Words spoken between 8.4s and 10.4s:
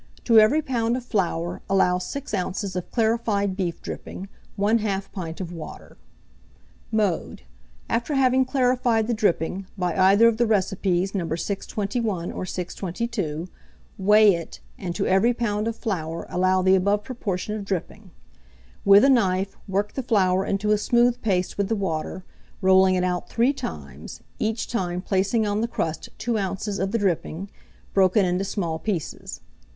clarified the dripping, by either of